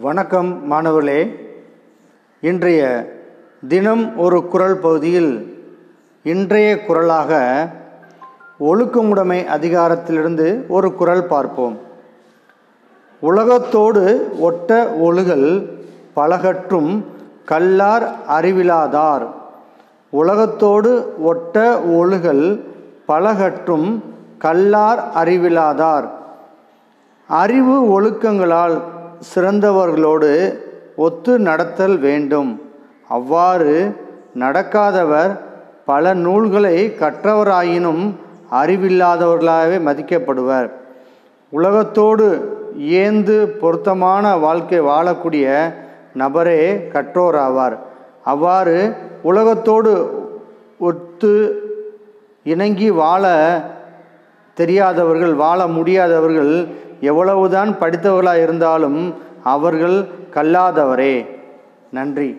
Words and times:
வணக்கம் 0.00 0.66
மாணவர்களே. 0.66 1.48
இன்றைய 2.40 2.80
தினம் 3.68 4.16
ஒரு 4.16 4.46
குரல் 4.46 4.78
பகுதியில் 4.78 5.30
இன்றைய 6.22 6.84
குரலாக 6.84 7.40
ஒழுக்கமுடைமை 8.60 9.44
அதிகாரத்திலிருந்து 9.44 10.66
ஒரு 10.68 10.94
குரல் 10.94 11.26
பார்ப்போம். 11.26 11.78
உலகத்தோடு 13.20 14.32
ஒட்ட 14.38 14.84
ஒழுகல் 14.84 15.70
பலகற்றும் 16.16 17.04
கல்லார் 17.44 18.12
அறிவிலாதார். 18.28 19.26
உலகத்தோடு 20.10 21.14
ஒட்ட 21.22 21.80
ஒழுகல் 21.86 22.60
பலகற்றும் 23.08 24.00
கல்லார் 24.38 25.04
அறிவிலாதார். 25.14 26.10
அறிவு 27.28 28.00
ஒழுக்கங்களால் 28.00 28.80
சிறந்தவர்களோடு 29.34 30.58
ஒத்து 30.96 31.38
நடத்தல் 31.38 31.98
வேண்டும். 31.98 32.60
அவ்வாறு 33.08 33.96
நடக்காதவர் 34.34 35.32
பல 35.84 36.14
நூல்களை 36.14 36.76
கற்றவராயினும் 37.00 38.14
அறிவில்லாதவர்களாகவே 38.50 39.78
மதிக்கப்படுவர். 39.88 40.70
உலகத்தோடு 41.48 42.26
ஏந்து 42.76 43.36
பொருத்தமான 43.60 44.36
வாழ்க்கை 44.36 44.80
வாழக்கூடிய 44.80 45.72
நபரே 46.14 46.60
கற்றோராவார் 46.94 47.76
அவ்வாறு 48.24 48.96
உலகத்தோடு 49.22 49.92
ஒத்து 50.78 51.32
இணங்கி 52.44 52.90
வாழ 52.90 53.24
தெரியாதவர்கள் 54.56 55.34
வாழ 55.34 55.66
முடியாதவர்கள் 55.66 56.52
எவ்வளவுதான் 57.00 57.76
படித்தவர்களாக 57.80 58.42
இருந்தாலும் 58.42 59.14
அவர்கள் 59.44 59.96
கல்லாதவரே. 60.34 61.26
நன்றி. 61.92 62.30